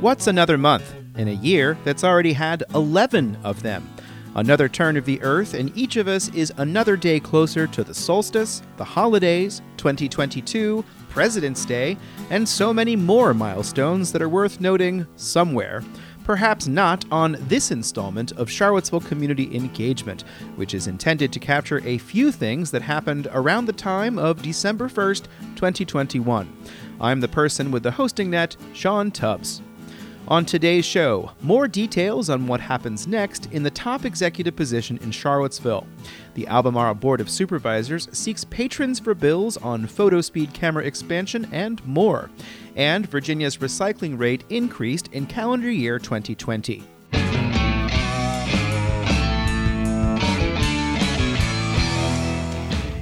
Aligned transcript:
What's 0.00 0.28
another 0.28 0.56
month 0.56 0.94
in 1.16 1.26
a 1.26 1.32
year 1.32 1.76
that's 1.82 2.04
already 2.04 2.32
had 2.32 2.62
11 2.72 3.36
of 3.42 3.64
them? 3.64 3.92
Another 4.36 4.68
turn 4.68 4.96
of 4.96 5.04
the 5.04 5.20
Earth, 5.22 5.54
and 5.54 5.76
each 5.76 5.96
of 5.96 6.06
us 6.06 6.32
is 6.34 6.52
another 6.58 6.96
day 6.96 7.18
closer 7.18 7.66
to 7.66 7.82
the 7.82 7.92
solstice, 7.92 8.62
the 8.76 8.84
holidays, 8.84 9.60
2022, 9.76 10.84
President's 11.08 11.64
Day, 11.64 11.96
and 12.30 12.48
so 12.48 12.72
many 12.72 12.94
more 12.94 13.34
milestones 13.34 14.12
that 14.12 14.22
are 14.22 14.28
worth 14.28 14.60
noting 14.60 15.04
somewhere. 15.16 15.82
Perhaps 16.22 16.68
not 16.68 17.04
on 17.10 17.36
this 17.48 17.72
installment 17.72 18.30
of 18.32 18.48
Charlottesville 18.48 19.00
Community 19.00 19.52
Engagement, 19.56 20.22
which 20.54 20.74
is 20.74 20.86
intended 20.86 21.32
to 21.32 21.40
capture 21.40 21.80
a 21.84 21.98
few 21.98 22.30
things 22.30 22.70
that 22.70 22.82
happened 22.82 23.26
around 23.32 23.66
the 23.66 23.72
time 23.72 24.16
of 24.16 24.42
December 24.42 24.88
1st, 24.88 25.24
2021. 25.56 26.56
I'm 27.00 27.18
the 27.18 27.26
person 27.26 27.72
with 27.72 27.82
the 27.82 27.90
hosting 27.90 28.30
net, 28.30 28.56
Sean 28.74 29.10
Tubbs. 29.10 29.60
On 30.28 30.44
today's 30.44 30.84
show, 30.84 31.30
more 31.40 31.66
details 31.66 32.28
on 32.28 32.46
what 32.46 32.60
happens 32.60 33.06
next 33.06 33.46
in 33.50 33.62
the 33.62 33.70
top 33.70 34.04
executive 34.04 34.54
position 34.54 34.98
in 34.98 35.10
Charlottesville. 35.10 35.86
The 36.34 36.46
Albemarle 36.46 36.96
Board 36.96 37.22
of 37.22 37.30
Supervisors 37.30 38.10
seeks 38.12 38.44
patrons 38.44 39.00
for 39.00 39.14
bills 39.14 39.56
on 39.56 39.86
photo 39.86 40.20
speed 40.20 40.52
camera 40.52 40.84
expansion 40.84 41.48
and 41.50 41.82
more. 41.86 42.28
And 42.76 43.08
Virginia's 43.08 43.56
recycling 43.56 44.18
rate 44.18 44.44
increased 44.50 45.08
in 45.12 45.24
calendar 45.24 45.70
year 45.70 45.98
2020. 45.98 46.84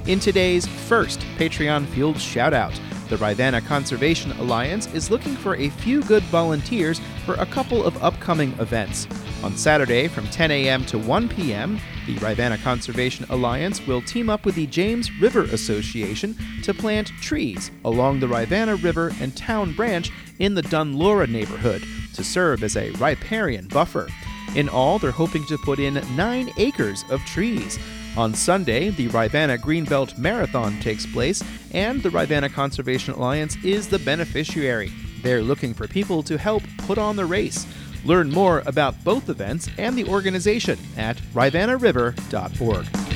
In 0.09 0.21
today's 0.21 0.65
first 0.65 1.19
Patreon 1.37 1.87
Fueled 1.87 2.15
Shoutout, 2.15 2.79
the 3.09 3.17
Rivanna 3.17 3.61
Conservation 3.61 4.31
Alliance 4.33 4.87
is 4.93 5.09
looking 5.09 5.35
for 5.35 5.55
a 5.55 5.69
few 5.69 6.03
good 6.03 6.23
volunteers 6.23 6.99
for 7.25 7.35
a 7.35 7.45
couple 7.45 7.83
of 7.83 8.01
upcoming 8.03 8.53
events. 8.59 9.07
On 9.43 9.55
Saturday 9.55 10.07
from 10.07 10.27
10 10.27 10.51
a.m. 10.51 10.85
to 10.85 10.97
1 10.97 11.29
p.m., 11.29 11.79
the 12.05 12.17
Rivanna 12.19 12.57
Conservation 12.57 13.25
Alliance 13.29 13.85
will 13.85 14.01
team 14.01 14.29
up 14.29 14.45
with 14.45 14.55
the 14.55 14.67
James 14.67 15.11
River 15.21 15.43
Association 15.43 16.35
to 16.63 16.73
plant 16.73 17.11
trees 17.21 17.71
along 17.85 18.19
the 18.19 18.27
Rivanna 18.27 18.75
River 18.75 19.11
and 19.21 19.35
Town 19.35 19.73
Branch 19.73 20.11
in 20.39 20.55
the 20.55 20.63
Dunlora 20.63 21.29
neighborhood 21.29 21.83
to 22.13 22.23
serve 22.23 22.63
as 22.63 22.75
a 22.75 22.91
riparian 22.91 23.67
buffer. 23.67 24.07
In 24.55 24.69
all, 24.69 24.97
they're 24.97 25.11
hoping 25.11 25.45
to 25.45 25.57
put 25.57 25.79
in 25.79 26.01
nine 26.15 26.49
acres 26.57 27.03
of 27.09 27.21
trees. 27.25 27.77
On 28.17 28.33
Sunday, 28.33 28.89
the 28.89 29.09
Rivanna 29.09 29.59
Greenbelt 29.59 30.17
Marathon 30.17 30.79
takes 30.79 31.05
place, 31.05 31.43
and 31.71 32.01
the 32.01 32.09
Rivanna 32.09 32.49
Conservation 32.49 33.13
Alliance 33.13 33.55
is 33.63 33.87
the 33.87 33.99
beneficiary. 33.99 34.91
They're 35.21 35.43
looking 35.43 35.75
for 35.75 35.87
people 35.87 36.23
to 36.23 36.35
help 36.35 36.63
put 36.79 36.97
on 36.97 37.15
the 37.15 37.25
race. 37.25 37.67
Learn 38.05 38.31
more 38.31 38.63
about 38.65 39.03
both 39.03 39.29
events 39.29 39.69
and 39.77 39.95
the 39.95 40.05
organization 40.05 40.79
at 40.97 41.17
rivannariver.org. 41.35 43.06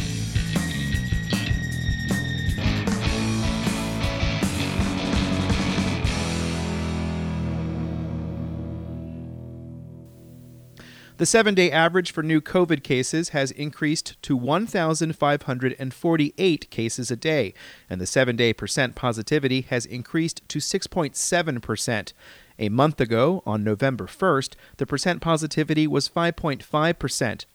The 11.22 11.28
seven 11.28 11.54
day 11.54 11.70
average 11.70 12.12
for 12.12 12.24
new 12.24 12.42
COVID 12.42 12.82
cases 12.82 13.30
has 13.30 13.52
increased 13.52 14.20
to 14.24 14.36
1,548 14.36 16.70
cases 16.72 17.12
a 17.12 17.16
day, 17.16 17.54
and 17.88 18.02
the 18.02 18.08
seven 18.08 18.36
day 18.36 18.54
percent 18.54 18.96
positivity 18.96 19.62
has 19.62 19.86
increased 19.86 20.42
to 20.50 20.58
6.7%. 20.58 22.14
A 22.58 22.70
month 22.70 23.00
ago, 23.00 23.44
on 23.46 23.64
November 23.64 24.08
1st, 24.08 24.56
the 24.78 24.88
percent 24.88 25.22
positivity 25.22 25.86
was 25.86 26.10
5.5%. 26.10 27.46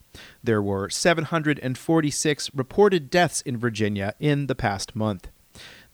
There 0.45 0.63
were 0.63 0.89
746 0.89 2.55
reported 2.55 3.11
deaths 3.11 3.41
in 3.41 3.59
Virginia 3.59 4.15
in 4.21 4.47
the 4.47 4.55
past 4.55 4.95
month. 4.95 5.27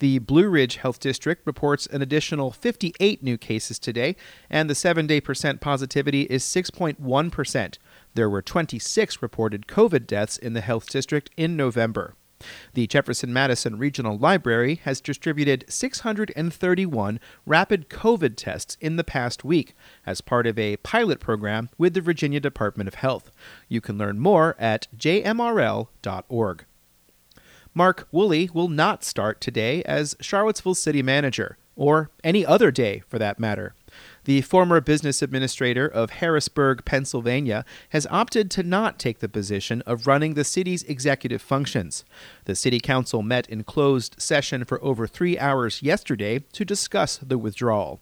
The 0.03 0.19
Blue 0.19 0.49
Ridge 0.49 0.75
Health 0.75 0.99
District 0.99 1.47
reports 1.47 1.87
an 1.87 2.01
additional 2.01 2.51
58 2.51 3.23
new 3.23 3.37
cases 3.37 3.79
today, 3.79 4.17
and 4.49 4.69
the 4.69 4.75
seven 4.75 5.07
day 5.07 5.21
percent 5.21 5.61
positivity 5.61 6.23
is 6.23 6.43
6.1%. 6.43 7.77
There 8.13 8.29
were 8.29 8.41
26 8.41 9.21
reported 9.21 9.65
COVID 9.65 10.05
deaths 10.05 10.37
in 10.37 10.51
the 10.51 10.59
health 10.59 10.89
district 10.89 11.29
in 11.37 11.55
November. 11.55 12.15
The 12.73 12.85
Jefferson 12.85 13.31
Madison 13.31 13.77
Regional 13.77 14.17
Library 14.17 14.81
has 14.83 14.99
distributed 14.99 15.63
631 15.69 17.21
rapid 17.45 17.87
COVID 17.87 18.33
tests 18.35 18.75
in 18.81 18.97
the 18.97 19.05
past 19.05 19.45
week 19.45 19.73
as 20.05 20.19
part 20.19 20.45
of 20.45 20.59
a 20.59 20.75
pilot 20.75 21.21
program 21.21 21.69
with 21.77 21.93
the 21.93 22.01
Virginia 22.01 22.41
Department 22.41 22.89
of 22.89 22.95
Health. 22.95 23.31
You 23.69 23.79
can 23.79 23.97
learn 23.97 24.19
more 24.19 24.57
at 24.59 24.89
jmrl.org. 24.97 26.65
Marc 27.73 28.07
Woolley 28.11 28.49
will 28.53 28.69
not 28.69 29.03
start 29.03 29.41
today 29.41 29.81
as 29.83 30.15
Charlottesville 30.19 30.75
City 30.75 31.01
Manager, 31.01 31.57
or 31.75 32.11
any 32.23 32.45
other 32.45 32.69
day 32.69 33.01
for 33.07 33.17
that 33.17 33.39
matter. 33.39 33.73
The 34.25 34.41
former 34.41 34.79
business 34.79 35.21
administrator 35.21 35.87
of 35.87 36.11
Harrisburg, 36.11 36.85
Pennsylvania, 36.85 37.65
has 37.89 38.07
opted 38.11 38.51
to 38.51 38.63
not 38.63 38.99
take 38.99 39.19
the 39.19 39.29
position 39.29 39.81
of 39.87 40.05
running 40.05 40.35
the 40.35 40.43
city's 40.43 40.83
executive 40.83 41.41
functions. 41.41 42.05
The 42.45 42.55
city 42.55 42.79
council 42.79 43.23
met 43.23 43.49
in 43.49 43.63
closed 43.63 44.15
session 44.19 44.65
for 44.65 44.83
over 44.83 45.07
three 45.07 45.39
hours 45.39 45.81
yesterday 45.81 46.39
to 46.53 46.63
discuss 46.63 47.17
the 47.17 47.37
withdrawal. 47.39 48.01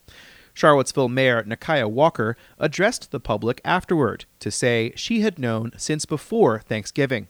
Charlottesville 0.54 1.08
Mayor 1.08 1.44
Nikuyah 1.44 1.90
Walker 1.90 2.36
addressed 2.60 3.12
the 3.12 3.22
public 3.22 3.62
afterward 3.64 4.26
to 4.40 4.52
say 4.52 4.92
she 4.96 5.22
had 5.22 5.40
known 5.40 5.72
since 5.78 6.06
before 6.06 6.60
Thanksgiving. 6.60 7.30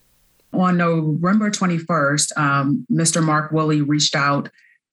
On 0.53 0.78
November 0.78 1.50
21st, 1.50 2.38
um, 2.38 2.85
Mr. 2.91 3.23
Marc 3.23 3.51
Woolley 3.51 3.81
reached 3.81 4.16
out 4.16 4.50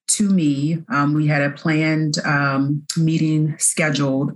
to 0.08 0.28
me. 0.28 0.82
Um, 0.88 1.14
we 1.14 1.26
had 1.26 1.42
a 1.42 1.50
planned 1.50 2.18
um, 2.24 2.84
meeting 2.96 3.56
scheduled 3.58 4.32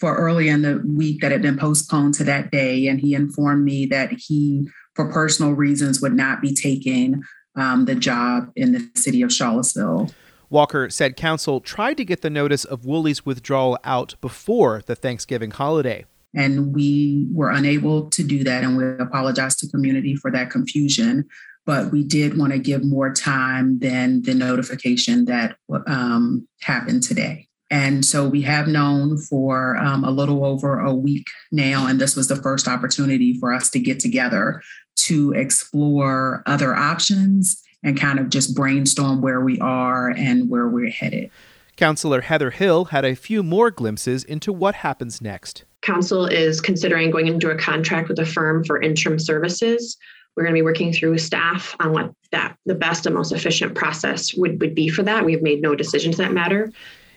for 0.00 0.16
early 0.16 0.48
in 0.48 0.62
the 0.62 0.82
week 0.86 1.20
that 1.20 1.32
had 1.32 1.42
been 1.42 1.56
postponed 1.56 2.14
to 2.14 2.24
that 2.24 2.50
day. 2.50 2.88
And 2.88 3.00
he 3.00 3.14
informed 3.14 3.64
me 3.64 3.86
that 3.86 4.12
he, 4.12 4.68
for 4.94 5.10
personal 5.10 5.52
reasons, 5.52 6.00
would 6.00 6.14
not 6.14 6.42
be 6.42 6.54
taking 6.54 7.22
um, 7.56 7.84
the 7.84 7.94
job 7.94 8.50
in 8.56 8.72
the 8.72 8.90
city 8.94 9.22
of 9.22 9.32
Charlottesville. 9.32 10.10
Walker 10.50 10.90
said 10.90 11.16
council 11.16 11.60
tried 11.60 11.96
to 11.96 12.04
get 12.04 12.20
the 12.20 12.30
notice 12.30 12.64
of 12.64 12.84
Woolley's 12.84 13.24
withdrawal 13.24 13.78
out 13.82 14.14
before 14.20 14.82
the 14.86 14.94
Thanksgiving 14.94 15.50
holiday. 15.50 16.04
And 16.34 16.74
we 16.74 17.26
were 17.32 17.50
unable 17.50 18.10
to 18.10 18.22
do 18.22 18.44
that. 18.44 18.64
And 18.64 18.76
we 18.76 18.84
apologize 19.04 19.56
to 19.56 19.68
community 19.68 20.16
for 20.16 20.30
that 20.30 20.50
confusion. 20.50 21.24
But 21.66 21.92
we 21.92 22.04
did 22.04 22.36
want 22.36 22.52
to 22.52 22.58
give 22.58 22.84
more 22.84 23.12
time 23.12 23.78
than 23.78 24.22
the 24.22 24.34
notification 24.34 25.24
that 25.26 25.56
um, 25.86 26.46
happened 26.60 27.02
today. 27.02 27.48
And 27.70 28.04
so 28.04 28.28
we 28.28 28.42
have 28.42 28.68
known 28.68 29.18
for 29.18 29.76
um, 29.78 30.04
a 30.04 30.10
little 30.10 30.44
over 30.44 30.78
a 30.78 30.94
week 30.94 31.26
now, 31.50 31.86
and 31.86 31.98
this 31.98 32.14
was 32.14 32.28
the 32.28 32.36
first 32.36 32.68
opportunity 32.68 33.38
for 33.40 33.52
us 33.52 33.70
to 33.70 33.80
get 33.80 33.98
together 33.98 34.62
to 34.96 35.32
explore 35.32 36.42
other 36.46 36.74
options 36.74 37.60
and 37.82 37.98
kind 37.98 38.18
of 38.18 38.28
just 38.28 38.54
brainstorm 38.54 39.20
where 39.22 39.40
we 39.40 39.58
are 39.60 40.10
and 40.10 40.48
where 40.48 40.68
we're 40.68 40.90
headed. 40.90 41.30
Councillor 41.76 42.20
Heather 42.20 42.50
Hill 42.50 42.86
had 42.86 43.04
a 43.04 43.16
few 43.16 43.42
more 43.42 43.70
glimpses 43.70 44.22
into 44.22 44.52
what 44.52 44.76
happens 44.76 45.20
next. 45.20 45.64
Council 45.84 46.26
is 46.26 46.60
considering 46.60 47.10
going 47.10 47.26
into 47.26 47.50
a 47.50 47.58
contract 47.58 48.08
with 48.08 48.18
a 48.18 48.24
firm 48.24 48.64
for 48.64 48.80
interim 48.80 49.18
services. 49.18 49.98
We're 50.34 50.42
going 50.42 50.54
to 50.54 50.58
be 50.58 50.62
working 50.62 50.92
through 50.92 51.18
staff 51.18 51.76
on 51.78 51.92
what 51.92 52.12
that 52.32 52.56
the 52.64 52.74
best 52.74 53.06
and 53.06 53.14
most 53.14 53.32
efficient 53.32 53.74
process 53.74 54.34
would, 54.34 54.60
would 54.60 54.74
be 54.74 54.88
for 54.88 55.02
that. 55.02 55.24
We 55.24 55.32
have 55.32 55.42
made 55.42 55.60
no 55.60 55.74
decision 55.74 56.10
to 56.12 56.18
that 56.18 56.32
matter. 56.32 56.72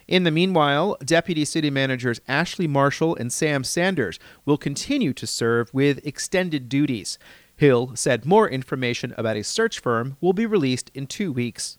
In 0.07 0.23
the 0.23 0.31
meanwhile, 0.31 0.97
Deputy 1.03 1.45
City 1.45 1.69
Managers 1.69 2.21
Ashley 2.27 2.67
Marshall 2.67 3.15
and 3.15 3.31
Sam 3.31 3.63
Sanders 3.63 4.19
will 4.45 4.57
continue 4.57 5.13
to 5.13 5.25
serve 5.25 5.73
with 5.73 6.05
extended 6.05 6.69
duties. 6.69 7.17
Hill 7.55 7.93
said 7.95 8.25
more 8.25 8.49
information 8.49 9.13
about 9.17 9.37
a 9.37 9.43
search 9.43 9.79
firm 9.79 10.17
will 10.21 10.33
be 10.33 10.45
released 10.45 10.91
in 10.93 11.07
two 11.07 11.31
weeks. 11.31 11.77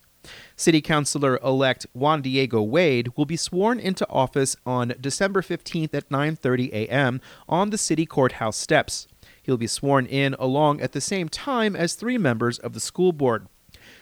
City 0.56 0.80
Councilor 0.80 1.38
elect 1.42 1.86
Juan 1.92 2.22
Diego 2.22 2.62
Wade 2.62 3.12
will 3.16 3.25
be 3.25 3.36
sworn 3.36 3.78
into 3.78 4.08
office 4.08 4.56
on 4.66 4.94
December 5.00 5.42
15th 5.42 5.94
at 5.94 6.08
9:30 6.08 6.72
a.m. 6.72 7.20
on 7.48 7.70
the 7.70 7.78
city 7.78 8.06
courthouse 8.06 8.56
steps. 8.56 9.06
He'll 9.42 9.56
be 9.56 9.66
sworn 9.66 10.06
in 10.06 10.34
along 10.38 10.80
at 10.80 10.92
the 10.92 11.00
same 11.00 11.28
time 11.28 11.75
as 11.75 11.94
three 11.94 12.19
members 12.19 12.58
of 12.58 12.75
the 12.75 12.80
school 12.80 13.12
board. 13.12 13.46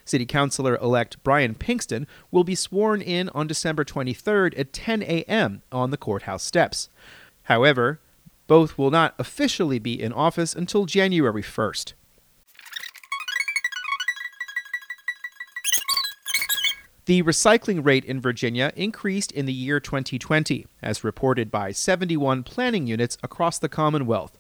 City 0.05 0.27
Councilor 0.27 0.77
elect 0.77 1.23
Brian 1.23 1.55
Pinkston 1.55 2.07
will 2.31 2.45
be 2.45 2.55
sworn 2.55 3.01
in 3.01 3.29
on 3.31 3.47
December 3.47 3.85
23rd 3.85 4.59
at 4.59 4.73
10 4.73 5.03
a.m. 5.03 5.63
on 5.71 5.91
the 5.91 5.97
courthouse 5.97 6.43
steps. 6.43 6.89
However, 7.45 8.01
both 8.47 8.79
will 8.79 8.91
not 8.91 9.15
officially 9.19 9.79
be 9.79 10.01
in 10.01 10.13
office 10.13 10.55
until 10.55 10.87
January 10.87 11.43
1st. 11.43 11.95
The 17.07 17.23
recycling 17.23 17.87
rate 17.87 18.05
in 18.05 18.21
Virginia 18.21 18.73
increased 18.75 19.31
in 19.31 19.47
the 19.47 19.53
year 19.53 19.79
2020, 19.79 20.67
as 20.83 21.05
reported 21.05 21.53
by 21.53 21.71
71 21.71 22.43
planning 22.43 22.89
units 22.89 23.17
across 23.23 23.61
the 23.61 23.69
Commonwealth. 23.69 24.37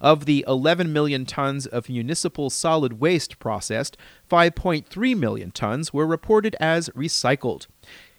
Of 0.00 0.24
the 0.24 0.44
11 0.48 0.92
million 0.92 1.24
tons 1.24 1.64
of 1.64 1.88
municipal 1.88 2.50
solid 2.50 2.94
waste 2.94 3.38
processed, 3.38 3.96
5.3 4.28 5.16
million 5.16 5.52
tons 5.52 5.92
were 5.92 6.08
reported 6.08 6.56
as 6.58 6.88
recycled. 6.88 7.68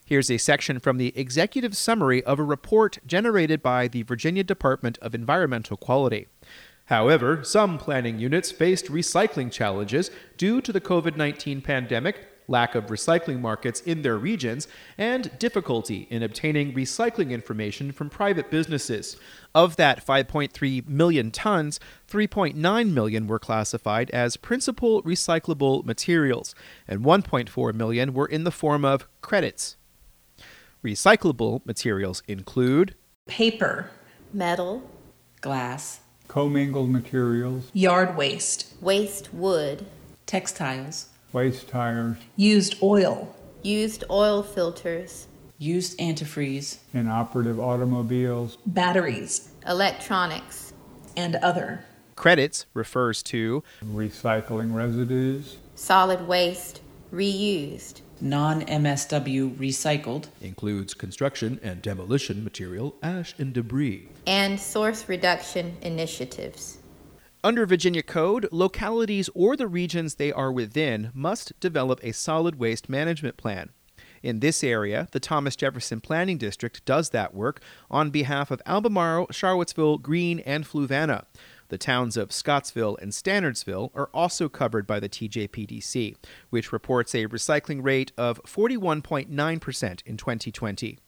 Here's 0.06 0.31
a 0.31 0.38
section 0.38 0.80
from 0.80 0.95
the 0.95 1.12
executive 1.19 1.75
summary 1.75 2.24
of 2.24 2.40
a 2.40 2.44
report 2.44 3.00
generated 3.06 3.62
by 3.62 3.90
the 3.90 4.04
Virginia 4.04 4.45
Department 4.45 4.98
of 5.02 5.13
Environmental 5.13 5.75
Quality. 5.75 6.28
However, 6.86 7.44
some 7.44 7.78
planning 7.78 8.18
units 8.18 8.50
faced 8.50 8.86
recycling 8.86 9.52
challenges 9.52 10.10
due 10.38 10.62
to 10.62 10.72
the 10.72 10.81
COVID 10.81 11.18
19 11.18 11.62
pandemic, 11.62 12.25
lack 12.50 12.75
of 12.75 12.88
recycling 12.88 13.40
markets 13.40 13.81
in 13.81 14.01
their 14.01 14.18
regions, 14.18 14.68
and 14.98 15.38
difficulty 15.40 16.07
in 16.10 16.24
obtaining 16.24 16.74
recycling 16.74 17.31
information 17.31 17.92
from 17.92 18.10
private 18.10 18.50
businesses. 18.50 19.16
Of 19.56 19.75
that 19.78 20.06
5.3 20.06 20.88
million 20.88 21.31
tons, 21.31 21.80
3.9 22.10 22.92
million 22.92 23.28
were 23.28 23.40
classified 23.40 24.10
as 24.12 24.38
principal 24.38 25.01
recyclable 25.04 25.86
materials, 25.86 26.56
and 26.88 27.01
1.4 27.01 27.74
million 27.74 28.13
were 28.13 28.28
in 28.28 28.44
the 28.44 28.52
form 28.52 28.84
of 28.84 29.07
credits. 29.22 29.78
Recyclable 30.84 31.66
materials 31.66 32.24
include 32.28 32.95
paper, 33.28 33.92
metal, 34.34 34.90
glass, 35.42 36.00
commingled 36.28 36.90
materials, 36.90 37.69
yard 37.74 38.16
waste, 38.16 38.74
waste 38.80 39.34
wood, 39.34 39.86
textiles, 40.25 41.10
waste 41.31 41.68
tires, 41.68 42.18
used 42.36 42.76
oil, 42.81 43.36
used 43.62 44.04
oil 44.10 44.42
filters, 44.42 45.28
used 45.58 45.98
antifreeze, 46.00 46.78
inoperative 46.94 47.60
automobiles, 47.60 48.58
batteries, 48.66 49.50
electronics, 49.68 50.74
and 51.16 51.36
other. 51.38 51.84
Credits 52.16 52.66
refers 52.74 53.24
to 53.24 53.64
recycling 53.86 54.74
residues, 54.74 55.58
solid 55.76 56.28
waste, 56.28 56.81
reused, 57.14 58.02
non 58.20 58.62
MSW 58.64 59.56
recycled, 59.56 60.28
includes 60.42 60.94
construction 60.94 61.60
and 61.64 61.81
demolition 61.81 62.44
material, 62.44 62.96
ash, 63.02 63.34
and 63.38 63.54
debris, 63.54 64.10
and 64.28 64.60
source 64.60 65.08
reduction 65.08 65.78
initiatives. 65.81 66.79
Under 67.41 67.65
Virginia 67.65 68.03
Code, 68.03 68.50
localities 68.51 69.30
or 69.33 69.56
the 69.56 69.68
regions 69.68 70.15
they 70.15 70.30
are 70.30 70.51
within 70.51 71.09
must 71.13 71.57
develop 71.62 72.01
a 72.03 72.12
solid 72.12 72.59
waste 72.59 72.89
management 72.89 73.38
plan. 73.38 73.69
In 74.21 74.41
this 74.41 74.62
area, 74.62 75.07
the 75.13 75.21
Thomas 75.21 75.56
Jefferson 75.56 76.01
Planning 76.01 76.38
District 76.38 76.83
does 76.83 77.12
that 77.12 77.33
work 77.33 77.62
on 77.89 78.09
behalf 78.09 78.51
of 78.51 78.62
Albemarle, 78.65 79.27
Charlottesville, 79.31 80.00
Greene, 80.00 80.41
and 80.41 80.65
Fluvanna. 80.65 81.24
The 81.69 81.77
towns 81.77 82.18
of 82.18 82.33
Scottsville 82.33 82.97
and 83.01 83.13
Stanardsville 83.13 83.92
are 83.95 84.09
also 84.13 84.50
covered 84.50 84.85
by 84.85 85.00
the 85.00 85.07
TJPDC, 85.07 86.18
which 86.50 86.74
reports 86.74 87.15
a 87.15 87.27
recycling 87.27 87.81
rate 87.81 88.12
of 88.18 88.44
41.9% 88.44 90.01
in 90.06 90.18
2020. 90.18 91.00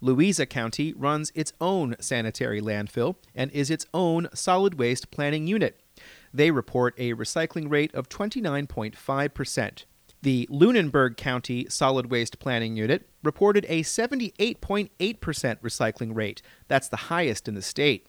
Louisa 0.00 0.46
County 0.46 0.92
runs 0.94 1.30
its 1.34 1.52
own 1.60 1.94
sanitary 2.00 2.60
landfill 2.60 3.16
and 3.34 3.50
is 3.52 3.70
its 3.70 3.86
own 3.92 4.28
solid 4.32 4.78
waste 4.78 5.10
planning 5.10 5.46
unit. 5.46 5.80
They 6.32 6.50
report 6.50 6.94
a 6.96 7.14
recycling 7.14 7.70
rate 7.70 7.94
of 7.94 8.08
29.5%. 8.08 9.84
The 10.22 10.46
Lunenburg 10.50 11.16
County 11.16 11.66
Solid 11.70 12.10
Waste 12.10 12.38
Planning 12.38 12.76
Unit 12.76 13.08
reported 13.22 13.64
a 13.70 13.82
78.8% 13.82 14.90
recycling 14.90 16.14
rate. 16.14 16.42
That's 16.68 16.88
the 16.88 16.96
highest 16.96 17.48
in 17.48 17.54
the 17.54 17.62
state. 17.62 18.06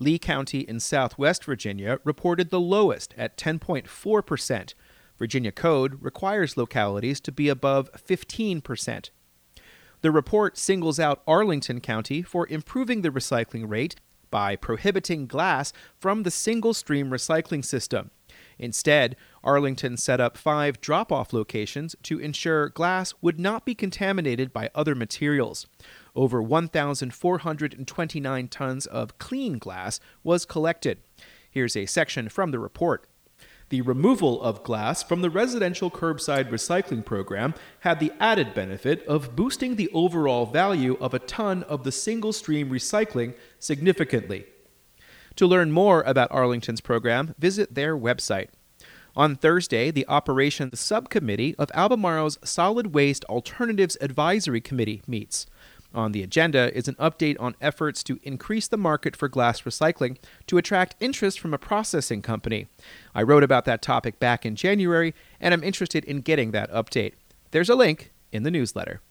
Lee 0.00 0.18
County 0.18 0.60
in 0.60 0.80
southwest 0.80 1.44
Virginia 1.44 2.00
reported 2.02 2.50
the 2.50 2.58
lowest 2.58 3.14
at 3.16 3.36
10.4%. 3.38 4.74
Virginia 5.16 5.52
Code 5.52 6.02
requires 6.02 6.56
localities 6.56 7.20
to 7.20 7.30
be 7.30 7.48
above 7.48 7.88
15%. 7.92 9.10
The 10.04 10.12
report 10.12 10.56
singles 10.58 11.00
out 11.00 11.22
Arlington 11.26 11.80
County 11.80 12.20
for 12.20 12.46
improving 12.48 13.00
the 13.00 13.08
recycling 13.08 13.70
rate 13.70 13.96
by 14.30 14.54
prohibiting 14.54 15.26
glass 15.26 15.72
from 15.98 16.24
the 16.24 16.30
single 16.30 16.74
stream 16.74 17.08
recycling 17.08 17.64
system. 17.64 18.10
Instead, 18.58 19.16
Arlington 19.42 19.96
set 19.96 20.20
up 20.20 20.36
five 20.36 20.78
drop 20.82 21.10
off 21.10 21.32
locations 21.32 21.96
to 22.02 22.18
ensure 22.18 22.68
glass 22.68 23.14
would 23.22 23.40
not 23.40 23.64
be 23.64 23.74
contaminated 23.74 24.52
by 24.52 24.68
other 24.74 24.94
materials. 24.94 25.66
Over 26.14 26.42
1,429 26.42 28.48
tons 28.48 28.84
of 28.84 29.16
clean 29.16 29.56
glass 29.56 30.00
was 30.22 30.44
collected. 30.44 30.98
Here's 31.50 31.76
a 31.76 31.86
section 31.86 32.28
from 32.28 32.50
the 32.50 32.58
report. 32.58 33.06
The 33.70 33.80
removal 33.80 34.42
of 34.42 34.62
glass 34.62 35.02
from 35.02 35.22
the 35.22 35.30
residential 35.30 35.90
curbside 35.90 36.50
recycling 36.50 37.04
program 37.04 37.54
had 37.80 37.98
the 37.98 38.12
added 38.20 38.54
benefit 38.54 39.04
of 39.06 39.34
boosting 39.34 39.76
the 39.76 39.90
overall 39.92 40.46
value 40.46 40.96
of 41.00 41.14
a 41.14 41.18
ton 41.18 41.62
of 41.64 41.82
the 41.82 41.92
single 41.92 42.32
stream 42.32 42.70
recycling 42.70 43.34
significantly. 43.58 44.46
To 45.36 45.46
learn 45.46 45.72
more 45.72 46.02
about 46.02 46.30
Arlington's 46.30 46.80
program, 46.80 47.34
visit 47.38 47.74
their 47.74 47.96
website. 47.96 48.48
On 49.16 49.36
Thursday, 49.36 49.90
the 49.90 50.06
Operations 50.08 50.78
Subcommittee 50.80 51.54
of 51.56 51.70
Albemarle's 51.72 52.38
Solid 52.42 52.94
Waste 52.94 53.24
Alternatives 53.26 53.96
Advisory 54.00 54.60
Committee 54.60 55.02
meets. 55.06 55.46
On 55.94 56.10
the 56.10 56.24
agenda 56.24 56.76
is 56.76 56.88
an 56.88 56.96
update 56.96 57.36
on 57.38 57.54
efforts 57.60 58.02
to 58.02 58.18
increase 58.24 58.66
the 58.66 58.76
market 58.76 59.14
for 59.14 59.28
glass 59.28 59.60
recycling 59.60 60.16
to 60.48 60.58
attract 60.58 60.96
interest 60.98 61.38
from 61.38 61.54
a 61.54 61.58
processing 61.58 62.20
company. 62.20 62.66
I 63.14 63.22
wrote 63.22 63.44
about 63.44 63.64
that 63.66 63.80
topic 63.80 64.18
back 64.18 64.44
in 64.44 64.56
January, 64.56 65.14
and 65.40 65.54
I'm 65.54 65.62
interested 65.62 66.04
in 66.04 66.22
getting 66.22 66.50
that 66.50 66.72
update. 66.72 67.12
There's 67.52 67.68
a 67.68 67.76
link 67.76 68.10
in 68.32 68.42
the 68.42 68.50
newsletter. 68.50 69.02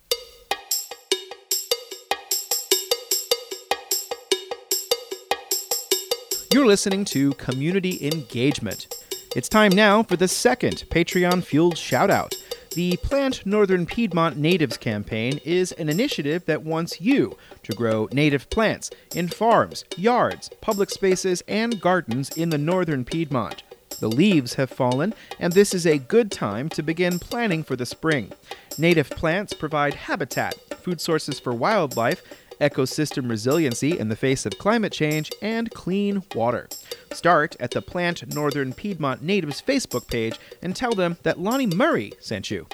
You're 6.53 6.67
listening 6.67 7.05
to 7.05 7.33
Community 7.35 8.05
Engagement. 8.05 8.93
It's 9.37 9.47
time 9.47 9.71
now 9.71 10.03
for 10.03 10.17
the 10.17 10.27
second 10.27 10.83
Patreon 10.89 11.45
fueled 11.45 11.77
shout 11.77 12.11
out. 12.11 12.35
The 12.75 12.97
Plant 12.97 13.45
Northern 13.45 13.85
Piedmont 13.85 14.35
Natives 14.35 14.77
campaign 14.77 15.39
is 15.45 15.73
an 15.73 15.89
initiative 15.89 16.45
that 16.45 16.63
wants 16.63 16.99
you 16.99 17.37
to 17.61 17.71
grow 17.73 18.09
native 18.11 18.49
plants 18.49 18.89
in 19.13 19.27
farms, 19.27 19.85
yards, 19.95 20.49
public 20.59 20.89
spaces, 20.89 21.43
and 21.47 21.79
gardens 21.79 22.31
in 22.31 22.49
the 22.49 22.57
northern 22.57 23.05
Piedmont. 23.05 23.61
The 23.99 24.07
leaves 24.07 24.55
have 24.55 24.71
fallen, 24.71 25.13
and 25.39 25.53
this 25.53 25.75
is 25.75 25.85
a 25.85 25.99
good 25.99 26.31
time 26.31 26.67
to 26.69 26.81
begin 26.81 27.19
planning 27.19 27.63
for 27.63 27.75
the 27.75 27.85
spring. 27.85 28.31
Native 28.79 29.11
plants 29.11 29.53
provide 29.53 29.93
habitat, 29.93 30.55
food 30.81 30.99
sources 30.99 31.39
for 31.39 31.53
wildlife, 31.53 32.23
ecosystem 32.59 33.29
resiliency 33.29 33.97
in 33.97 34.09
the 34.09 34.15
face 34.15 34.45
of 34.45 34.57
climate 34.57 34.93
change, 34.93 35.31
and 35.41 35.71
clean 35.71 36.23
water. 36.35 36.67
Start 37.11 37.55
at 37.59 37.71
the 37.71 37.81
Plant 37.81 38.33
Northern 38.33 38.73
Piedmont 38.73 39.21
Natives 39.21 39.61
Facebook 39.61 40.07
page 40.07 40.37
and 40.61 40.75
tell 40.75 40.91
them 40.91 41.17
that 41.23 41.39
Lonnie 41.39 41.67
Murray 41.67 42.13
sent 42.19 42.51
you. 42.51 42.67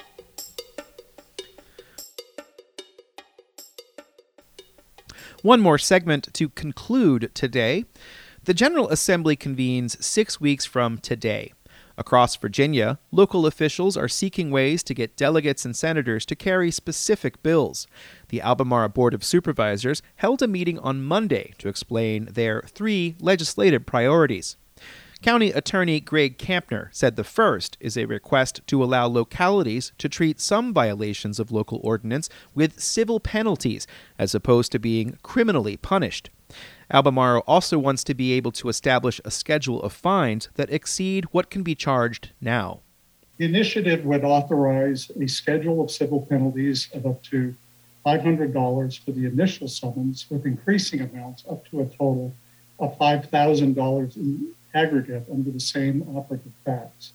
One 5.42 5.60
more 5.60 5.78
segment 5.78 6.32
to 6.34 6.50
conclude 6.50 7.30
today. 7.34 7.86
The 8.44 8.54
General 8.54 8.90
Assembly 8.90 9.36
convenes 9.36 10.04
six 10.04 10.40
weeks 10.40 10.66
from 10.66 10.98
today. 10.98 11.52
Across 12.00 12.36
Virginia, 12.36 12.98
local 13.12 13.44
officials 13.44 13.94
are 13.94 14.08
seeking 14.08 14.50
ways 14.50 14.82
to 14.84 14.94
get 14.94 15.18
delegates 15.18 15.66
and 15.66 15.76
senators 15.76 16.24
to 16.24 16.34
carry 16.34 16.70
specific 16.70 17.42
bills. 17.42 17.86
The 18.30 18.40
Albemarle 18.40 18.88
Board 18.88 19.12
of 19.12 19.22
Supervisors 19.22 20.00
held 20.16 20.40
a 20.40 20.48
meeting 20.48 20.78
on 20.78 21.04
Monday 21.04 21.52
to 21.58 21.68
explain 21.68 22.24
their 22.24 22.62
three 22.62 23.16
legislative 23.20 23.84
priorities. 23.84 24.56
County 25.20 25.50
Attorney 25.50 26.00
Greg 26.00 26.38
Kamptner 26.38 26.88
said 26.90 27.16
the 27.16 27.22
first 27.22 27.76
is 27.80 27.98
a 27.98 28.06
request 28.06 28.62
to 28.68 28.82
allow 28.82 29.06
localities 29.06 29.92
to 29.98 30.08
treat 30.08 30.40
some 30.40 30.72
violations 30.72 31.38
of 31.38 31.52
local 31.52 31.82
ordinance 31.84 32.30
with 32.54 32.80
civil 32.80 33.20
penalties 33.20 33.86
as 34.18 34.34
opposed 34.34 34.72
to 34.72 34.78
being 34.78 35.18
criminally 35.22 35.76
punished. 35.76 36.30
Albemarle 36.90 37.44
also 37.46 37.78
wants 37.78 38.02
to 38.04 38.14
be 38.14 38.32
able 38.32 38.52
to 38.52 38.68
establish 38.68 39.20
a 39.24 39.30
schedule 39.30 39.82
of 39.82 39.92
fines 39.92 40.48
that 40.54 40.72
exceed 40.72 41.24
what 41.30 41.50
can 41.50 41.62
be 41.62 41.74
charged 41.74 42.30
now. 42.40 42.80
The 43.38 43.44
initiative 43.44 44.04
would 44.04 44.24
authorize 44.24 45.10
a 45.18 45.26
schedule 45.26 45.80
of 45.80 45.90
civil 45.90 46.26
penalties 46.26 46.88
of 46.92 47.06
up 47.06 47.22
to 47.24 47.54
$500 48.04 48.98
for 49.04 49.12
the 49.12 49.26
initial 49.26 49.68
summons, 49.68 50.26
with 50.30 50.46
increasing 50.46 51.00
amounts 51.00 51.44
up 51.48 51.68
to 51.70 51.80
a 51.80 51.86
total 51.86 52.34
of 52.78 52.98
$5,000 52.98 54.16
in 54.16 54.52
aggregate 54.74 55.26
under 55.30 55.50
the 55.50 55.60
same 55.60 56.02
operative 56.16 56.52
facts. 56.64 57.12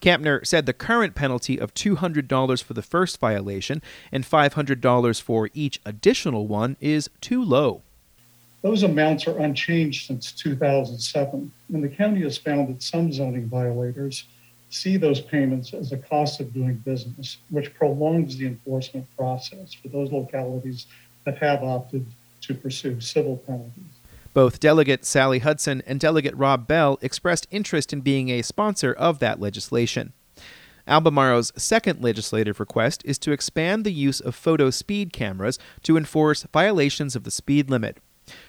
Kamptner 0.00 0.44
said 0.44 0.66
the 0.66 0.72
current 0.72 1.14
penalty 1.14 1.58
of 1.58 1.74
$200 1.74 2.62
for 2.62 2.74
the 2.74 2.82
first 2.82 3.20
violation 3.20 3.80
and 4.10 4.24
$500 4.24 5.22
for 5.22 5.48
each 5.54 5.80
additional 5.86 6.46
one 6.48 6.76
is 6.80 7.08
too 7.20 7.42
low. 7.42 7.82
Those 8.62 8.84
amounts 8.84 9.26
are 9.26 9.38
unchanged 9.38 10.06
since 10.06 10.30
2007, 10.32 11.52
and 11.72 11.84
the 11.84 11.88
county 11.88 12.22
has 12.22 12.38
found 12.38 12.68
that 12.68 12.82
some 12.82 13.12
zoning 13.12 13.48
violators 13.48 14.24
see 14.70 14.96
those 14.96 15.20
payments 15.20 15.74
as 15.74 15.90
a 15.90 15.98
cost 15.98 16.40
of 16.40 16.54
doing 16.54 16.76
business, 16.76 17.38
which 17.50 17.74
prolongs 17.74 18.36
the 18.36 18.46
enforcement 18.46 19.06
process 19.16 19.74
for 19.74 19.88
those 19.88 20.12
localities 20.12 20.86
that 21.24 21.38
have 21.38 21.62
opted 21.62 22.06
to 22.40 22.54
pursue 22.54 23.00
civil 23.00 23.36
penalties. 23.36 23.84
Both 24.32 24.60
Delegate 24.60 25.04
Sally 25.04 25.40
Hudson 25.40 25.82
and 25.84 26.00
Delegate 26.00 26.36
Rob 26.36 26.66
Bell 26.66 26.98
expressed 27.02 27.48
interest 27.50 27.92
in 27.92 28.00
being 28.00 28.30
a 28.30 28.42
sponsor 28.42 28.92
of 28.92 29.18
that 29.18 29.40
legislation. 29.40 30.12
Albemarle's 30.86 31.52
second 31.56 32.00
legislative 32.00 32.58
request 32.58 33.02
is 33.04 33.18
to 33.18 33.32
expand 33.32 33.84
the 33.84 33.92
use 33.92 34.20
of 34.20 34.34
photo 34.34 34.70
speed 34.70 35.12
cameras 35.12 35.58
to 35.82 35.96
enforce 35.96 36.46
violations 36.52 37.14
of 37.14 37.24
the 37.24 37.30
speed 37.30 37.68
limit. 37.68 37.98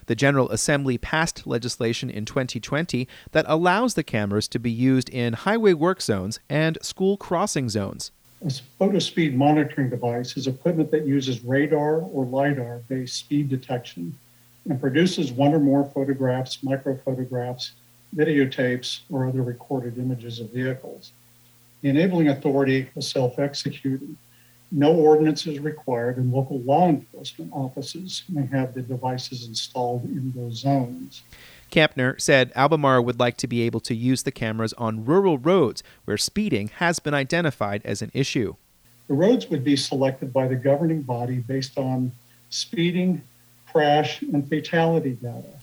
The 0.05 0.15
General 0.15 0.49
Assembly 0.51 0.97
passed 0.97 1.47
legislation 1.47 2.09
in 2.09 2.25
2020 2.25 3.07
that 3.31 3.45
allows 3.47 3.93
the 3.93 4.03
cameras 4.03 4.47
to 4.49 4.59
be 4.59 4.71
used 4.71 5.09
in 5.09 5.33
highway 5.33 5.73
work 5.73 6.01
zones 6.01 6.39
and 6.49 6.77
school 6.81 7.17
crossing 7.17 7.69
zones. 7.69 8.11
A 8.45 8.51
photo 8.77 8.99
speed 8.99 9.37
monitoring 9.37 9.89
device 9.89 10.35
is 10.35 10.47
equipment 10.47 10.91
that 10.91 11.05
uses 11.05 11.43
radar 11.43 11.99
or 11.99 12.25
LIDAR 12.25 12.81
based 12.89 13.15
speed 13.15 13.47
detection 13.49 14.17
and 14.69 14.79
produces 14.79 15.31
one 15.31 15.53
or 15.53 15.59
more 15.59 15.85
photographs, 15.85 16.57
microphotographs, 16.57 17.71
videotapes, 18.15 19.01
or 19.09 19.27
other 19.27 19.41
recorded 19.41 19.97
images 19.97 20.39
of 20.39 20.51
vehicles. 20.51 21.11
The 21.81 21.89
enabling 21.89 22.29
authority 22.29 22.89
was 22.95 23.07
self 23.07 23.39
executing. 23.39 24.17
No 24.75 24.91
ordinance 24.91 25.45
is 25.45 25.59
required, 25.59 26.17
and 26.17 26.33
local 26.33 26.59
law 26.61 26.89
enforcement 26.89 27.51
offices 27.53 28.23
may 28.27 28.47
have 28.47 28.73
the 28.73 28.81
devices 28.81 29.47
installed 29.47 30.03
in 30.05 30.33
those 30.35 30.55
zones. 30.55 31.21
Kamptner 31.69 32.19
said 32.19 32.51
Albemarle 32.55 33.05
would 33.05 33.19
like 33.19 33.37
to 33.37 33.47
be 33.47 33.61
able 33.61 33.79
to 33.81 33.93
use 33.93 34.23
the 34.23 34.31
cameras 34.31 34.73
on 34.73 35.05
rural 35.05 35.37
roads 35.37 35.83
where 36.05 36.17
speeding 36.17 36.69
has 36.77 36.97
been 36.97 37.13
identified 37.13 37.83
as 37.85 38.01
an 38.01 38.09
issue. 38.15 38.55
The 39.07 39.13
roads 39.13 39.47
would 39.51 39.63
be 39.63 39.75
selected 39.75 40.33
by 40.33 40.47
the 40.47 40.55
governing 40.55 41.03
body 41.03 41.37
based 41.37 41.77
on 41.77 42.11
speeding, 42.49 43.21
crash, 43.71 44.23
and 44.23 44.47
fatality 44.49 45.11
data. 45.21 45.59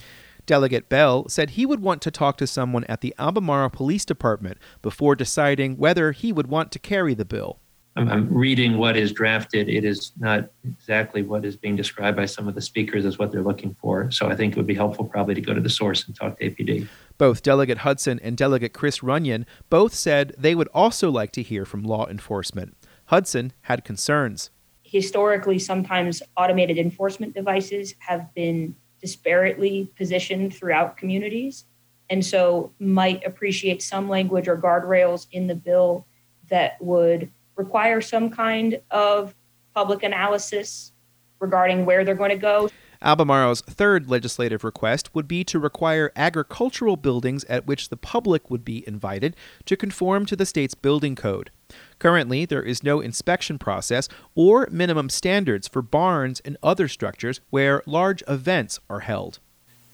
Delegate 0.47 0.88
Bell 0.88 1.29
said 1.29 1.50
he 1.50 1.67
would 1.67 1.81
want 1.81 2.00
to 2.02 2.12
talk 2.12 2.37
to 2.37 2.47
someone 2.47 2.85
at 2.85 3.00
the 3.00 3.12
Albemarle 3.19 3.71
Police 3.71 4.05
Department 4.05 4.59
before 4.83 5.17
deciding 5.17 5.79
whether 5.79 6.12
he 6.12 6.31
would 6.31 6.47
want 6.47 6.71
to 6.71 6.79
carry 6.79 7.14
the 7.14 7.25
bill. 7.25 7.59
I'm, 7.97 8.09
mm-hmm. 8.09 8.35
reading 8.35 8.78
what 8.78 8.97
is 8.97 9.12
drafted. 9.12 9.68
It 9.68 9.85
is 9.85 10.12
not 10.18 10.50
exactly 10.64 11.23
what 11.23 11.44
is 11.44 11.56
being 11.56 11.75
described 11.76 12.16
by 12.16 12.26
some 12.26 12.47
of 12.47 12.54
the 12.54 12.61
speakers 12.61 13.04
as 13.04 13.18
what 13.18 13.32
they're 13.32 13.42
looking 13.42 13.75
for. 13.80 14.11
So 14.11 14.28
I 14.28 14.37
think 14.37 14.52
it 14.54 14.56
would 14.56 14.66
be 14.66 14.75
helpful 14.75 15.04
probably 15.04 15.35
to 15.35 15.40
go 15.40 15.54
to 15.54 15.61
the 15.61 15.70
source 15.70 16.06
and 16.06 16.14
talk 16.14 16.38
to 16.38 16.50
APD. 16.50 16.87
Both 17.18 17.42
Delegate 17.42 17.78
Hudson 17.78 18.20
and 18.23 18.37
Delegate 18.37 18.73
Chris 18.73 19.02
Runion 19.02 19.44
both 19.68 19.94
said 19.94 20.35
they 20.38 20.54
would 20.54 20.68
also 20.68 21.11
like 21.11 21.32
to 21.32 21.42
hear 21.42 21.64
from 21.64 21.82
law 21.82 22.06
enforcement. 22.06 22.76
Hudson 23.06 23.52
had 23.62 23.85
concerns. 23.85 24.50
Historically, 24.85 25.59
sometimes 25.59 26.23
automated 26.37 26.78
enforcement 26.78 27.35
devices 27.35 27.94
have 27.99 28.32
been 28.35 28.75
disparately 29.04 29.94
positioned 29.97 30.54
throughout 30.54 30.97
communities, 30.97 31.64
and 32.09 32.25
so 32.25 32.73
might 32.78 33.25
appreciate 33.25 33.82
some 33.82 34.09
language 34.09 34.49
or 34.49 34.56
guardrails 34.56 35.26
in 35.32 35.47
the 35.47 35.54
bill 35.54 36.06
that 36.49 36.80
would 36.80 37.30
require 37.61 38.00
some 38.00 38.31
kind 38.31 38.81
of 38.90 39.35
public 39.75 40.02
analysis 40.02 40.93
regarding 41.38 41.85
where 41.85 42.05
they're 42.05 42.14
going 42.14 42.31
to 42.31 42.37
go. 42.37 42.71
Albemarle's 43.02 43.62
third 43.62 44.11
legislative 44.11 44.62
request 44.62 45.14
would 45.14 45.26
be 45.26 45.43
to 45.45 45.59
require 45.59 46.12
agricultural 46.17 46.97
buildings 46.97 47.45
at 47.45 47.67
which 47.67 47.88
the 47.88 47.97
public 47.97 48.50
would 48.50 48.62
be 48.62 48.87
invited 48.87 49.35
to 49.64 49.76
conform 49.76 50.26
to 50.26 50.37
the 50.37 50.45
state's 50.45 50.75
building 50.75 51.17
code. 51.17 51.50
Currently, 51.99 52.45
there 52.45 52.62
is 52.62 52.83
no 52.83 53.00
inspection 53.00 53.59
process 53.59 54.09
or 54.35 54.69
minimum 54.71 55.09
standards 55.09 55.67
for 55.67 55.81
barns 55.81 56.40
and 56.40 56.59
other 56.62 56.88
structures 56.88 57.40
where 57.49 57.83
large 57.87 58.23
events 58.29 58.81
are 58.90 59.00
held. 59.00 59.38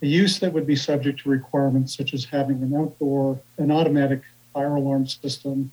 A 0.03 0.07
use 0.07 0.41
that 0.41 0.53
would 0.53 0.67
be 0.67 0.77
subject 0.77 1.21
to 1.21 1.31
requirements 1.31 1.97
such 1.97 2.13
as 2.13 2.25
having 2.25 2.61
an 2.63 2.75
outdoor, 2.75 3.41
an 3.59 3.71
automatic 3.71 4.23
fire 4.53 4.75
alarm 4.75 5.07
system, 5.07 5.71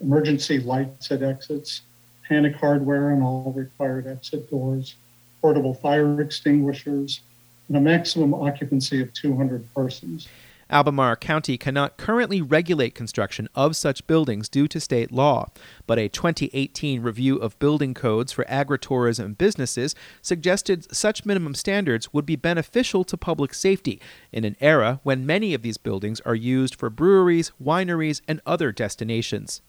emergency 0.00 0.58
lights 0.58 1.10
at 1.10 1.22
exits, 1.22 1.82
panic 2.28 2.54
hardware 2.54 3.10
on 3.12 3.22
all 3.22 3.52
required 3.56 4.06
exit 4.06 4.48
doors, 4.50 4.94
portable 5.40 5.74
fire 5.74 6.20
extinguishers, 6.20 7.20
and 7.68 7.76
a 7.76 7.80
maximum 7.80 8.34
occupancy 8.34 9.00
of 9.00 9.12
200 9.12 9.72
persons. 9.74 10.28
Albemarle 10.70 11.16
County 11.16 11.56
cannot 11.56 11.96
currently 11.96 12.42
regulate 12.42 12.94
construction 12.94 13.48
of 13.54 13.74
such 13.74 14.06
buildings 14.06 14.50
due 14.50 14.68
to 14.68 14.78
state 14.78 15.10
law, 15.10 15.48
but 15.86 15.98
a 15.98 16.10
2018 16.10 17.00
review 17.00 17.36
of 17.36 17.58
building 17.58 17.94
codes 17.94 18.32
for 18.32 18.44
agritourism 18.44 19.38
businesses 19.38 19.94
suggested 20.20 20.94
such 20.94 21.24
minimum 21.24 21.54
standards 21.54 22.12
would 22.12 22.26
be 22.26 22.36
beneficial 22.36 23.02
to 23.04 23.16
public 23.16 23.54
safety 23.54 23.98
in 24.30 24.44
an 24.44 24.56
era 24.60 25.00
when 25.04 25.24
many 25.24 25.54
of 25.54 25.62
these 25.62 25.78
buildings 25.78 26.20
are 26.20 26.34
used 26.34 26.74
for 26.74 26.90
breweries, 26.90 27.50
wineries, 27.62 28.20
and 28.28 28.42
other 28.44 28.70
destinations. 28.70 29.62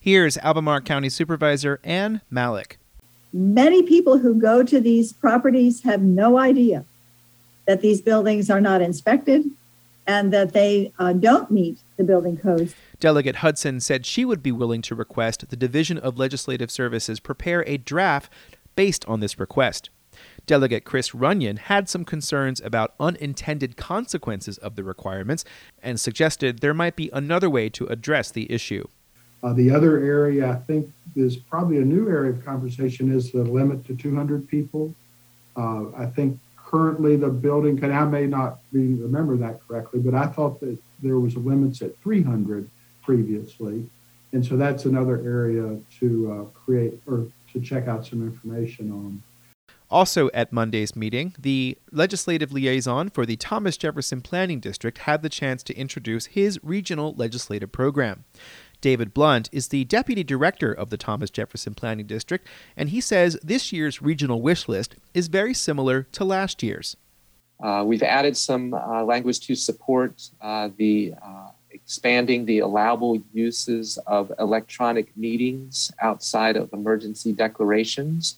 Here's 0.00 0.38
Albemarle 0.38 0.82
County 0.82 1.08
Supervisor 1.08 1.80
Ann 1.82 2.20
Mallek. 2.32 2.76
Many 3.32 3.82
people 3.82 4.18
who 4.18 4.34
go 4.34 4.62
to 4.62 4.80
these 4.80 5.12
properties 5.12 5.82
have 5.82 6.02
no 6.02 6.38
idea 6.38 6.84
that 7.66 7.80
these 7.80 8.00
buildings 8.00 8.48
are 8.48 8.60
not 8.60 8.80
inspected 8.80 9.50
and 10.06 10.32
that 10.32 10.52
they 10.52 10.92
uh, 11.00 11.12
don't 11.14 11.50
meet 11.50 11.80
the 11.96 12.04
building 12.04 12.36
codes. 12.36 12.76
Delegate 13.00 13.36
Hudson 13.36 13.80
said 13.80 14.06
she 14.06 14.24
would 14.24 14.42
be 14.42 14.52
willing 14.52 14.82
to 14.82 14.94
request 14.94 15.50
the 15.50 15.56
Division 15.56 15.98
of 15.98 16.16
Legislative 16.16 16.70
Services 16.70 17.18
prepare 17.18 17.64
a 17.66 17.76
draft 17.76 18.32
based 18.76 19.04
on 19.06 19.18
this 19.18 19.40
request. 19.40 19.90
Delegate 20.46 20.84
Chris 20.84 21.12
Runion 21.12 21.56
had 21.56 21.88
some 21.88 22.04
concerns 22.04 22.60
about 22.60 22.94
unintended 23.00 23.76
consequences 23.76 24.58
of 24.58 24.76
the 24.76 24.84
requirements 24.84 25.44
and 25.82 25.98
suggested 25.98 26.60
there 26.60 26.72
might 26.72 26.96
be 26.96 27.10
another 27.12 27.50
way 27.50 27.68
to 27.68 27.86
address 27.86 28.30
the 28.30 28.50
issue. 28.50 28.86
Uh, 29.42 29.52
the 29.52 29.70
other 29.70 30.02
area 30.02 30.50
I 30.50 30.56
think 30.56 30.90
is 31.14 31.36
probably 31.36 31.78
a 31.78 31.84
new 31.84 32.08
area 32.08 32.32
of 32.32 32.44
conversation 32.44 33.12
is 33.12 33.32
the 33.32 33.42
limit 33.42 33.86
to 33.86 33.96
200 33.96 34.48
people. 34.48 34.94
Uh, 35.56 35.86
I 35.96 36.06
think 36.06 36.38
currently 36.56 37.16
the 37.16 37.28
building, 37.28 37.82
and 37.82 37.92
I 37.92 38.04
may 38.04 38.26
not 38.26 38.58
be, 38.72 38.94
remember 38.94 39.36
that 39.38 39.60
correctly, 39.66 40.00
but 40.00 40.14
I 40.14 40.26
thought 40.26 40.60
that 40.60 40.78
there 41.02 41.18
was 41.18 41.34
a 41.34 41.38
limits 41.38 41.82
at 41.82 41.96
300 41.98 42.68
previously. 43.02 43.88
And 44.32 44.44
so 44.44 44.56
that's 44.56 44.84
another 44.84 45.16
area 45.24 45.78
to 46.00 46.32
uh, 46.32 46.58
create 46.58 47.00
or 47.06 47.26
to 47.52 47.60
check 47.60 47.88
out 47.88 48.06
some 48.06 48.22
information 48.22 48.92
on. 48.92 49.22
Also 49.90 50.28
at 50.34 50.52
Monday's 50.52 50.94
meeting, 50.94 51.34
the 51.38 51.78
legislative 51.90 52.52
liaison 52.52 53.08
for 53.08 53.24
the 53.24 53.36
Thomas 53.36 53.78
Jefferson 53.78 54.20
Planning 54.20 54.60
District 54.60 54.98
had 54.98 55.22
the 55.22 55.30
chance 55.30 55.62
to 55.62 55.74
introduce 55.74 56.26
his 56.26 56.60
regional 56.62 57.14
legislative 57.16 57.72
program. 57.72 58.24
David 58.80 59.12
Blount 59.12 59.48
is 59.52 59.68
the 59.68 59.84
deputy 59.84 60.22
director 60.22 60.72
of 60.72 60.90
the 60.90 60.96
Thomas 60.96 61.30
Jefferson 61.30 61.74
Planning 61.74 62.06
District, 62.06 62.46
and 62.76 62.90
he 62.90 63.00
says 63.00 63.38
this 63.42 63.72
year's 63.72 64.00
regional 64.00 64.40
wish 64.40 64.68
list 64.68 64.94
is 65.14 65.28
very 65.28 65.54
similar 65.54 66.04
to 66.12 66.24
last 66.24 66.62
year's. 66.62 66.96
Uh, 67.60 67.82
we've 67.84 68.04
added 68.04 68.36
some 68.36 68.72
uh, 68.72 69.02
language 69.02 69.40
to 69.40 69.54
support 69.54 70.30
uh, 70.40 70.68
the 70.76 71.12
uh, 71.20 71.48
expanding 71.70 72.44
the 72.44 72.60
allowable 72.60 73.20
uses 73.32 73.98
of 74.06 74.32
electronic 74.38 75.16
meetings 75.16 75.92
outside 76.00 76.56
of 76.56 76.72
emergency 76.72 77.32
declarations. 77.32 78.36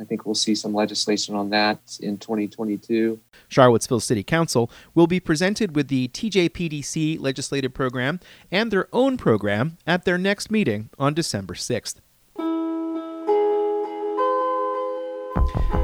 I 0.00 0.04
think 0.04 0.26
we'll 0.26 0.34
see 0.34 0.54
some 0.54 0.74
legislation 0.74 1.34
on 1.34 1.50
that 1.50 1.98
in 2.00 2.18
2022. 2.18 3.20
Charlottesville 3.48 4.00
City 4.00 4.22
Council 4.22 4.70
will 4.94 5.06
be 5.06 5.20
presented 5.20 5.74
with 5.74 5.88
the 5.88 6.08
TJPDC 6.08 7.20
legislative 7.20 7.72
program 7.72 8.20
and 8.50 8.70
their 8.70 8.88
own 8.92 9.16
program 9.16 9.78
at 9.86 10.04
their 10.04 10.18
next 10.18 10.50
meeting 10.50 10.90
on 10.98 11.14
December 11.14 11.54
6th. 11.54 11.96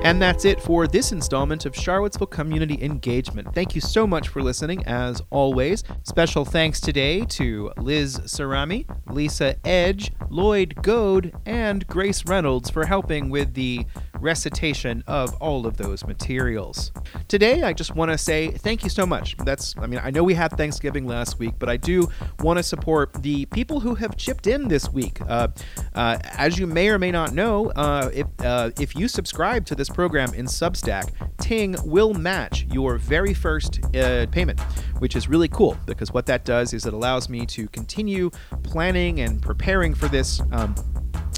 And 0.03 0.21
that's 0.21 0.45
it 0.45 0.61
for 0.61 0.87
this 0.87 1.13
installment 1.13 1.65
of 1.67 1.77
Charlottesville 1.77 2.27
Community 2.27 2.83
Engagement. 2.83 3.55
Thank 3.55 3.75
you 3.75 3.81
so 3.81 4.07
much 4.07 4.29
for 4.29 4.43
listening, 4.43 4.85
as 4.87 5.23
always. 5.31 5.85
Special 6.03 6.45
thanks 6.45 6.81
today 6.81 7.25
to 7.27 7.73
Liz 7.79 8.19
Sarami, 8.21 8.85
Lisa 9.11 9.57
Edge, 9.65 10.13
Lloyd 10.29 10.75
Goad, 10.83 11.33
and 11.47 11.87
Grace 11.87 12.27
Reynolds 12.27 12.71
for 12.71 12.87
helping 12.87 13.31
with 13.31 13.55
the 13.55 13.87
recitation 14.23 15.03
of 15.07 15.35
all 15.35 15.67
of 15.67 15.77
those 15.77 16.07
materials. 16.07 16.93
Today, 17.29 17.63
I 17.63 17.73
just 17.73 17.95
want 17.95 18.11
to 18.11 18.19
say 18.19 18.51
thank 18.51 18.85
you 18.85 18.91
so 18.91 19.05
much. 19.05 19.37
That's, 19.45 19.75
I 19.79 19.87
mean, 19.87 20.01
I 20.03 20.11
know 20.11 20.23
we 20.23 20.35
had 20.35 20.53
Thanksgiving 20.53 21.07
last 21.07 21.39
week, 21.39 21.55
but 21.59 21.69
I 21.69 21.77
do 21.77 22.09
want 22.41 22.59
to 22.59 22.63
support 22.63 23.13
the 23.23 23.47
people 23.47 23.81
who 23.81 23.97
have 23.97 24.17
chipped 24.17 24.47
in 24.47 24.69
this 24.69 24.89
week. 24.89 25.21
Uh, 25.29 25.49
uh, 25.95 26.19
as 26.23 26.59
you 26.59 26.67
may 26.67 26.89
or 26.89 26.99
may 26.99 27.11
not 27.11 27.35
know, 27.35 27.71
uh, 27.73 28.11
if, 28.15 28.27
uh, 28.41 28.71
if 28.81 28.95
you 28.97 29.09
subscribe 29.09 29.67
to 29.67 29.75
this 29.75 29.89
program 29.89 30.33
in 30.35 30.47
Substack, 30.47 31.11
Ting 31.41 31.77
will 31.85 32.15
match 32.15 32.67
your 32.71 32.99
very 32.99 33.35
first 33.35 33.81
uh, 33.97 34.27
payment, 34.31 34.61
which 35.01 35.17
is 35.17 35.29
really 35.29 35.49
cool 35.49 35.77
because 35.87 36.13
what 36.13 36.27
that 36.27 36.45
does 36.45 36.73
is 36.73 36.87
it 36.87 36.95
allows 36.95 37.29
me 37.29 37.45
to 37.47 37.67
continue 37.69 38.31
planning 38.63 39.21
and 39.21 39.43
preparing 39.43 39.95
for 39.95 40.09
this. 40.09 40.41
Um, 40.53 40.75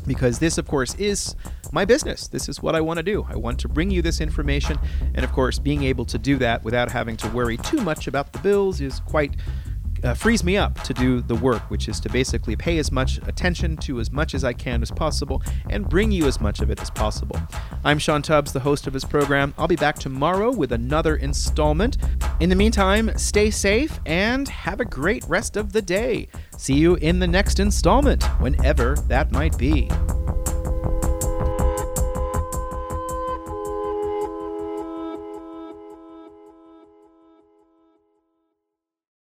because 0.06 0.38
this, 0.38 0.58
of 0.58 0.66
course, 0.66 0.94
is 0.96 1.34
my 1.72 1.84
business. 1.84 2.28
This 2.28 2.48
is 2.48 2.62
what 2.62 2.74
I 2.74 2.80
want 2.80 2.98
to 2.98 3.02
do. 3.02 3.26
I 3.28 3.36
want 3.36 3.58
to 3.60 3.68
bring 3.68 3.90
you 3.90 4.02
this 4.02 4.20
information. 4.20 4.78
And 5.14 5.24
of 5.24 5.32
course, 5.32 5.58
being 5.58 5.82
able 5.84 6.04
to 6.06 6.18
do 6.18 6.36
that 6.38 6.64
without 6.64 6.90
having 6.90 7.16
to 7.18 7.28
worry 7.28 7.56
too 7.56 7.80
much 7.80 8.06
about 8.06 8.32
the 8.32 8.38
bills 8.38 8.80
is 8.80 9.00
quite. 9.00 9.36
Uh, 10.04 10.12
frees 10.12 10.44
me 10.44 10.58
up 10.58 10.78
to 10.82 10.92
do 10.92 11.22
the 11.22 11.34
work, 11.34 11.62
which 11.70 11.88
is 11.88 11.98
to 11.98 12.10
basically 12.10 12.54
pay 12.54 12.76
as 12.76 12.92
much 12.92 13.18
attention 13.26 13.74
to 13.78 14.00
as 14.00 14.12
much 14.12 14.34
as 14.34 14.44
I 14.44 14.52
can 14.52 14.82
as 14.82 14.90
possible 14.90 15.42
and 15.70 15.88
bring 15.88 16.12
you 16.12 16.26
as 16.26 16.42
much 16.42 16.60
of 16.60 16.70
it 16.70 16.80
as 16.82 16.90
possible. 16.90 17.40
I'm 17.84 17.98
Sean 17.98 18.20
Tubbs, 18.20 18.52
the 18.52 18.60
host 18.60 18.86
of 18.86 18.92
this 18.92 19.04
program. 19.04 19.54
I'll 19.56 19.66
be 19.66 19.76
back 19.76 19.98
tomorrow 19.98 20.50
with 20.52 20.72
another 20.72 21.16
installment. 21.16 21.96
In 22.40 22.50
the 22.50 22.56
meantime, 22.56 23.16
stay 23.16 23.50
safe 23.50 23.98
and 24.04 24.46
have 24.46 24.80
a 24.80 24.84
great 24.84 25.24
rest 25.26 25.56
of 25.56 25.72
the 25.72 25.82
day. 25.82 26.28
See 26.58 26.74
you 26.74 26.96
in 26.96 27.18
the 27.18 27.26
next 27.26 27.58
installment, 27.58 28.24
whenever 28.40 28.96
that 29.08 29.32
might 29.32 29.56
be. 29.56 29.88